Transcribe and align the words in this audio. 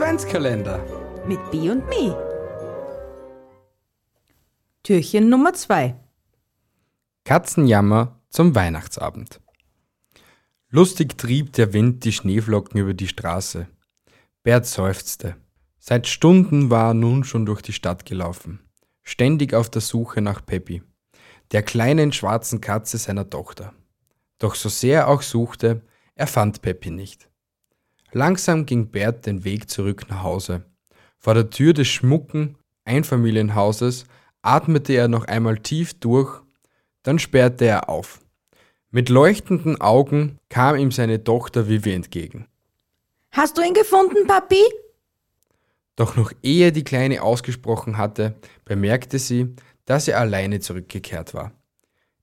Adventskalender. 0.00 0.82
Mit 1.26 1.50
B 1.50 1.68
und 1.68 1.86
Me. 1.90 2.16
Türchen 4.82 5.28
Nummer 5.28 5.52
2. 5.52 5.94
Katzenjammer 7.24 8.18
zum 8.30 8.54
Weihnachtsabend. 8.54 9.42
Lustig 10.70 11.18
trieb 11.18 11.52
der 11.52 11.74
Wind 11.74 12.02
die 12.04 12.12
Schneeflocken 12.12 12.80
über 12.80 12.94
die 12.94 13.08
Straße. 13.08 13.66
Bert 14.42 14.64
seufzte. 14.64 15.36
Seit 15.78 16.06
Stunden 16.06 16.70
war 16.70 16.92
er 16.92 16.94
nun 16.94 17.22
schon 17.22 17.44
durch 17.44 17.60
die 17.60 17.74
Stadt 17.74 18.06
gelaufen, 18.06 18.60
ständig 19.02 19.52
auf 19.52 19.68
der 19.68 19.82
Suche 19.82 20.22
nach 20.22 20.46
Peppi, 20.46 20.82
der 21.52 21.62
kleinen 21.62 22.12
schwarzen 22.12 22.62
Katze 22.62 22.96
seiner 22.96 23.28
Tochter. 23.28 23.74
Doch 24.38 24.54
so 24.54 24.70
sehr 24.70 25.00
er 25.00 25.08
auch 25.08 25.20
suchte, 25.20 25.82
er 26.14 26.26
fand 26.26 26.62
Peppi 26.62 26.90
nicht. 26.90 27.29
Langsam 28.12 28.66
ging 28.66 28.88
Bert 28.88 29.26
den 29.26 29.44
Weg 29.44 29.70
zurück 29.70 30.06
nach 30.08 30.22
Hause. 30.22 30.64
Vor 31.18 31.34
der 31.34 31.50
Tür 31.50 31.72
des 31.72 31.88
schmucken 31.88 32.56
Einfamilienhauses 32.84 34.04
atmete 34.42 34.94
er 34.94 35.08
noch 35.08 35.26
einmal 35.26 35.58
tief 35.58 35.94
durch, 35.94 36.40
dann 37.02 37.18
sperrte 37.18 37.66
er 37.66 37.88
auf. 37.88 38.20
Mit 38.90 39.08
leuchtenden 39.08 39.80
Augen 39.80 40.38
kam 40.48 40.76
ihm 40.76 40.90
seine 40.90 41.22
Tochter 41.22 41.68
Vivi 41.68 41.92
entgegen. 41.92 42.46
Hast 43.30 43.56
du 43.56 43.62
ihn 43.62 43.74
gefunden, 43.74 44.26
Papi? 44.26 44.62
Doch 45.94 46.16
noch 46.16 46.32
ehe 46.42 46.72
die 46.72 46.82
Kleine 46.82 47.22
ausgesprochen 47.22 47.96
hatte, 47.96 48.34
bemerkte 48.64 49.18
sie, 49.18 49.54
dass 49.84 50.08
er 50.08 50.18
alleine 50.18 50.58
zurückgekehrt 50.58 51.34
war. 51.34 51.52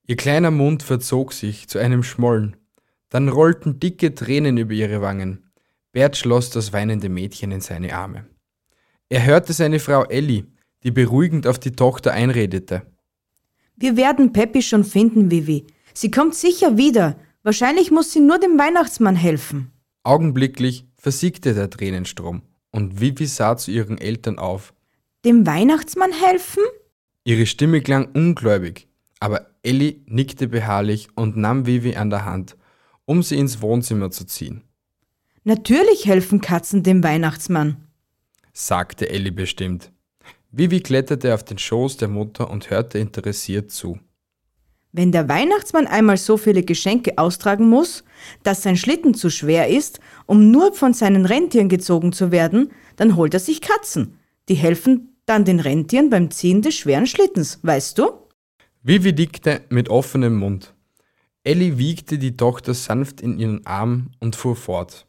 Ihr 0.06 0.16
kleiner 0.16 0.50
Mund 0.50 0.82
verzog 0.82 1.32
sich 1.32 1.68
zu 1.68 1.78
einem 1.78 2.02
Schmollen, 2.02 2.56
dann 3.08 3.28
rollten 3.28 3.80
dicke 3.80 4.14
Tränen 4.14 4.58
über 4.58 4.74
ihre 4.74 5.00
Wangen. 5.00 5.47
Bert 5.98 6.16
schloss 6.16 6.50
das 6.50 6.72
weinende 6.72 7.08
Mädchen 7.08 7.50
in 7.50 7.60
seine 7.60 7.92
Arme. 7.92 8.24
Er 9.08 9.26
hörte 9.26 9.52
seine 9.52 9.80
Frau 9.80 10.04
Elli, 10.04 10.44
die 10.84 10.92
beruhigend 10.92 11.44
auf 11.44 11.58
die 11.58 11.72
Tochter 11.72 12.12
einredete. 12.12 12.82
Wir 13.74 13.96
werden 13.96 14.32
Peppi 14.32 14.62
schon 14.62 14.84
finden, 14.84 15.32
Vivi. 15.32 15.66
Sie 15.94 16.12
kommt 16.12 16.36
sicher 16.36 16.76
wieder. 16.76 17.18
Wahrscheinlich 17.42 17.90
muss 17.90 18.12
sie 18.12 18.20
nur 18.20 18.38
dem 18.38 18.56
Weihnachtsmann 18.60 19.16
helfen. 19.16 19.72
Augenblicklich 20.04 20.86
versiegte 20.96 21.52
der 21.52 21.68
Tränenstrom 21.68 22.42
und 22.70 23.00
Vivi 23.00 23.26
sah 23.26 23.56
zu 23.56 23.72
ihren 23.72 23.98
Eltern 23.98 24.38
auf. 24.38 24.74
Dem 25.24 25.48
Weihnachtsmann 25.48 26.12
helfen? 26.12 26.62
Ihre 27.24 27.46
Stimme 27.46 27.80
klang 27.80 28.06
ungläubig, 28.12 28.86
aber 29.18 29.48
Elli 29.64 30.04
nickte 30.06 30.46
beharrlich 30.46 31.08
und 31.16 31.36
nahm 31.36 31.66
Vivi 31.66 31.96
an 31.96 32.10
der 32.10 32.24
Hand, 32.24 32.56
um 33.04 33.24
sie 33.24 33.36
ins 33.36 33.60
Wohnzimmer 33.60 34.12
zu 34.12 34.24
ziehen. 34.24 34.62
Natürlich 35.48 36.04
helfen 36.04 36.42
Katzen 36.42 36.82
dem 36.82 37.02
Weihnachtsmann, 37.02 37.78
sagte 38.52 39.08
Elli 39.08 39.30
bestimmt. 39.30 39.90
Vivi 40.50 40.80
kletterte 40.80 41.32
auf 41.32 41.42
den 41.42 41.56
Schoß 41.56 41.96
der 41.96 42.08
Mutter 42.08 42.50
und 42.50 42.68
hörte 42.68 42.98
interessiert 42.98 43.70
zu. 43.70 43.98
Wenn 44.92 45.10
der 45.10 45.26
Weihnachtsmann 45.26 45.86
einmal 45.86 46.18
so 46.18 46.36
viele 46.36 46.62
Geschenke 46.62 47.16
austragen 47.16 47.66
muss, 47.66 48.04
dass 48.42 48.62
sein 48.62 48.76
Schlitten 48.76 49.14
zu 49.14 49.30
schwer 49.30 49.68
ist, 49.68 50.00
um 50.26 50.50
nur 50.50 50.74
von 50.74 50.92
seinen 50.92 51.24
Rentieren 51.24 51.70
gezogen 51.70 52.12
zu 52.12 52.30
werden, 52.30 52.70
dann 52.96 53.16
holt 53.16 53.32
er 53.32 53.40
sich 53.40 53.62
Katzen. 53.62 54.18
Die 54.50 54.54
helfen 54.54 55.16
dann 55.24 55.46
den 55.46 55.60
Rentieren 55.60 56.10
beim 56.10 56.30
Ziehen 56.30 56.60
des 56.60 56.74
schweren 56.74 57.06
Schlittens, 57.06 57.58
weißt 57.62 57.96
du? 57.96 58.10
Vivi 58.82 59.14
nickte 59.14 59.62
mit 59.70 59.88
offenem 59.88 60.36
Mund. 60.36 60.74
Elli 61.42 61.78
wiegte 61.78 62.18
die 62.18 62.36
Tochter 62.36 62.74
sanft 62.74 63.22
in 63.22 63.38
ihren 63.38 63.64
Arm 63.64 64.10
und 64.20 64.36
fuhr 64.36 64.54
fort. 64.54 65.07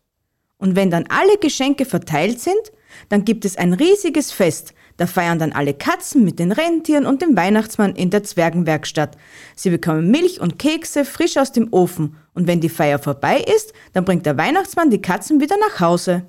Und 0.60 0.76
wenn 0.76 0.92
dann 0.92 1.06
alle 1.08 1.38
Geschenke 1.38 1.86
verteilt 1.86 2.40
sind, 2.40 2.72
dann 3.08 3.26
gibt 3.26 3.46
es 3.46 3.58
ein 3.58 3.74
riesiges 3.74 4.32
Fest. 4.32 4.74
Da 4.98 5.08
feiern 5.08 5.40
dann 5.40 5.54
alle 5.54 5.74
Katzen 5.74 6.26
mit 6.26 6.40
den 6.40 6.52
Rentieren 6.52 7.06
und 7.06 7.22
dem 7.22 7.38
Weihnachtsmann 7.38 7.96
in 7.96 8.10
der 8.10 8.24
Zwergenwerkstatt. 8.24 9.18
Sie 9.56 9.70
bekommen 9.70 10.12
Milch 10.12 10.42
und 10.42 10.60
Kekse 10.60 11.06
frisch 11.06 11.38
aus 11.38 11.54
dem 11.54 11.72
Ofen. 11.72 12.18
Und 12.34 12.48
wenn 12.48 12.60
die 12.60 12.68
Feier 12.68 13.00
vorbei 13.00 13.40
ist, 13.40 13.74
dann 13.94 14.04
bringt 14.04 14.26
der 14.26 14.38
Weihnachtsmann 14.38 14.92
die 14.92 15.02
Katzen 15.02 15.40
wieder 15.40 15.56
nach 15.58 15.80
Hause. 15.80 16.26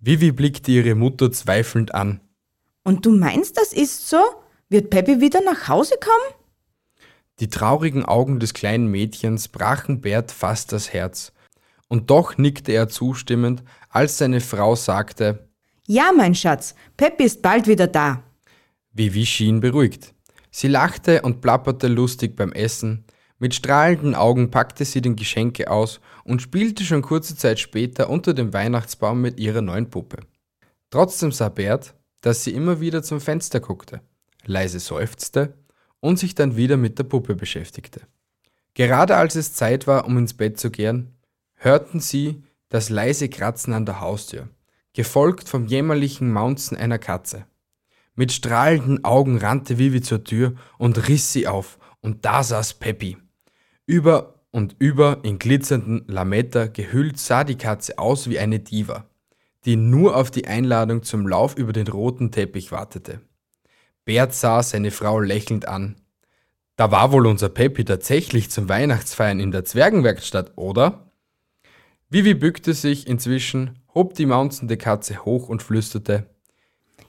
Vivi 0.00 0.32
blickte 0.32 0.70
ihre 0.70 0.94
Mutter 0.94 1.30
zweifelnd 1.30 1.94
an. 1.94 2.20
Und 2.82 3.04
du 3.04 3.10
meinst, 3.10 3.58
das 3.58 3.74
ist 3.74 4.08
so? 4.08 4.20
Wird 4.70 4.88
Peppi 4.88 5.20
wieder 5.20 5.42
nach 5.42 5.68
Hause 5.68 5.96
kommen? 6.00 6.40
Die 7.40 7.48
traurigen 7.48 8.06
Augen 8.06 8.40
des 8.40 8.54
kleinen 8.54 8.90
Mädchens 8.90 9.48
brachen 9.48 10.00
Bert 10.00 10.32
fast 10.32 10.72
das 10.72 10.94
Herz. 10.94 11.32
Und 11.88 12.10
doch 12.10 12.36
nickte 12.36 12.72
er 12.72 12.88
zustimmend, 12.88 13.62
als 13.88 14.18
seine 14.18 14.40
Frau 14.40 14.74
sagte, 14.74 15.48
Ja, 15.86 16.10
mein 16.16 16.34
Schatz, 16.34 16.74
Peppi 16.96 17.24
ist 17.24 17.42
bald 17.42 17.66
wieder 17.66 17.86
da. 17.86 18.22
Vivi 18.92 19.26
schien 19.26 19.60
beruhigt. 19.60 20.14
Sie 20.50 20.68
lachte 20.68 21.22
und 21.22 21.42
plapperte 21.42 21.86
lustig 21.86 22.34
beim 22.34 22.52
Essen. 22.52 23.04
Mit 23.38 23.54
strahlenden 23.54 24.14
Augen 24.14 24.50
packte 24.50 24.84
sie 24.86 25.02
den 25.02 25.14
Geschenke 25.14 25.70
aus 25.70 26.00
und 26.24 26.40
spielte 26.40 26.82
schon 26.84 27.02
kurze 27.02 27.36
Zeit 27.36 27.60
später 27.60 28.08
unter 28.08 28.32
dem 28.32 28.54
Weihnachtsbaum 28.54 29.20
mit 29.20 29.38
ihrer 29.38 29.60
neuen 29.60 29.90
Puppe. 29.90 30.20
Trotzdem 30.90 31.30
sah 31.30 31.50
Bert, 31.50 31.94
dass 32.22 32.42
sie 32.42 32.52
immer 32.52 32.80
wieder 32.80 33.02
zum 33.02 33.20
Fenster 33.20 33.60
guckte, 33.60 34.00
leise 34.46 34.80
seufzte 34.80 35.54
und 36.00 36.18
sich 36.18 36.34
dann 36.34 36.56
wieder 36.56 36.78
mit 36.78 36.98
der 36.98 37.04
Puppe 37.04 37.34
beschäftigte. 37.34 38.00
Gerade 38.72 39.16
als 39.16 39.34
es 39.34 39.52
Zeit 39.52 39.86
war, 39.86 40.06
um 40.06 40.16
ins 40.16 40.34
Bett 40.34 40.58
zu 40.58 40.70
gehen, 40.70 41.15
hörten 41.66 41.98
sie 41.98 42.44
das 42.68 42.90
leise 42.90 43.28
Kratzen 43.28 43.74
an 43.74 43.86
der 43.86 44.00
Haustür, 44.00 44.48
gefolgt 44.92 45.48
vom 45.48 45.66
jämmerlichen 45.66 46.32
Maunzen 46.32 46.76
einer 46.76 46.98
Katze. 46.98 47.44
Mit 48.14 48.30
strahlenden 48.30 49.04
Augen 49.04 49.38
rannte 49.38 49.76
Vivi 49.76 50.00
zur 50.00 50.22
Tür 50.22 50.54
und 50.78 51.08
riss 51.08 51.32
sie 51.32 51.48
auf, 51.48 51.78
und 52.00 52.24
da 52.24 52.44
saß 52.44 52.74
Peppi. 52.74 53.18
Über 53.84 54.44
und 54.52 54.76
über 54.78 55.18
in 55.24 55.40
glitzernden 55.40 56.04
Lametta 56.06 56.68
gehüllt 56.68 57.18
sah 57.18 57.42
die 57.42 57.58
Katze 57.58 57.98
aus 57.98 58.30
wie 58.30 58.38
eine 58.38 58.60
Diva, 58.60 59.10
die 59.64 59.74
nur 59.74 60.16
auf 60.16 60.30
die 60.30 60.46
Einladung 60.46 61.02
zum 61.02 61.26
Lauf 61.26 61.56
über 61.56 61.72
den 61.72 61.88
roten 61.88 62.30
Teppich 62.30 62.70
wartete. 62.70 63.20
Bert 64.04 64.34
sah 64.34 64.62
seine 64.62 64.92
Frau 64.92 65.18
lächelnd 65.18 65.66
an. 65.66 65.96
Da 66.76 66.92
war 66.92 67.10
wohl 67.10 67.26
unser 67.26 67.48
Peppi 67.48 67.84
tatsächlich 67.84 68.50
zum 68.50 68.68
Weihnachtsfeiern 68.68 69.40
in 69.40 69.50
der 69.50 69.64
Zwergenwerkstatt, 69.64 70.52
oder? 70.54 71.05
Vivi 72.08 72.34
bückte 72.34 72.72
sich 72.72 73.08
inzwischen, 73.08 73.80
hob 73.92 74.14
die 74.14 74.26
maunzende 74.26 74.76
Katze 74.76 75.24
hoch 75.24 75.48
und 75.48 75.60
flüsterte: 75.60 76.30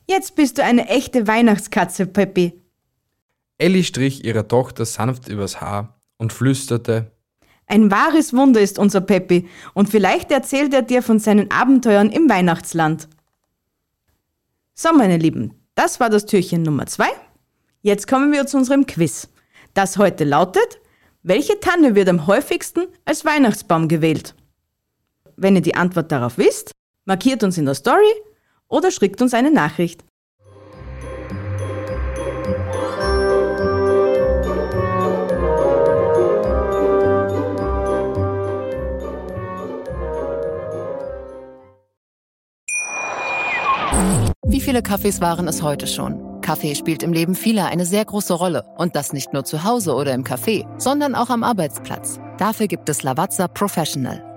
Jetzt 0.07 0.35
bist 0.35 0.57
du 0.57 0.63
eine 0.63 0.87
echte 0.87 1.27
Weihnachtskatze, 1.27 2.07
Peppi. 2.07 2.59
Elli 3.59 3.83
strich 3.83 4.25
ihrer 4.25 4.47
Tochter 4.47 4.85
sanft 4.85 5.27
übers 5.27 5.61
Haar 5.61 6.01
und 6.17 6.33
flüsterte: 6.33 7.11
Ein 7.67 7.91
wahres 7.91 8.33
Wunder 8.33 8.59
ist 8.59 8.79
unser 8.79 9.01
Peppi 9.01 9.47
und 9.75 9.87
vielleicht 9.87 10.31
erzählt 10.31 10.73
er 10.73 10.81
dir 10.81 11.03
von 11.03 11.19
seinen 11.19 11.51
Abenteuern 11.51 12.09
im 12.09 12.27
Weihnachtsland. 12.27 13.07
So, 14.73 14.93
meine 14.93 15.17
Lieben, 15.17 15.53
das 15.75 15.99
war 15.99 16.09
das 16.09 16.25
Türchen 16.25 16.63
Nummer 16.63 16.87
zwei. 16.87 17.09
Jetzt 17.81 18.07
kommen 18.07 18.31
wir 18.31 18.47
zu 18.47 18.57
unserem 18.57 18.87
Quiz. 18.87 19.29
Das 19.75 19.99
heute 19.99 20.23
lautet: 20.23 20.79
Welche 21.21 21.59
Tanne 21.59 21.93
wird 21.93 22.09
am 22.09 22.25
häufigsten 22.25 22.87
als 23.05 23.25
Weihnachtsbaum 23.25 23.87
gewählt? 23.87 24.33
Wenn 25.39 25.55
ihr 25.55 25.61
die 25.61 25.75
Antwort 25.75 26.11
darauf 26.11 26.39
wisst, 26.39 26.71
markiert 27.05 27.43
uns 27.43 27.59
in 27.59 27.65
der 27.65 27.75
Story 27.75 28.11
oder 28.67 28.89
schickt 28.89 29.21
uns 29.21 29.35
eine 29.35 29.51
Nachricht. 29.51 30.03
Wie 44.47 44.61
viele 44.61 44.81
Kaffees 44.81 45.21
waren 45.21 45.47
es 45.47 45.61
heute 45.61 45.85
schon? 45.85 46.41
Kaffee 46.41 46.73
spielt 46.73 47.03
im 47.03 47.13
Leben 47.13 47.35
vieler 47.35 47.67
eine 47.67 47.85
sehr 47.85 48.05
große 48.05 48.33
Rolle. 48.33 48.63
Und 48.77 48.95
das 48.95 49.13
nicht 49.13 49.33
nur 49.33 49.43
zu 49.43 49.63
Hause 49.63 49.93
oder 49.93 50.13
im 50.13 50.23
Café, 50.23 50.65
sondern 50.79 51.13
auch 51.13 51.29
am 51.29 51.43
Arbeitsplatz. 51.43 52.19
Dafür 52.37 52.67
gibt 52.67 52.89
es 52.89 53.03
Lavazza 53.03 53.47
Professional. 53.47 54.26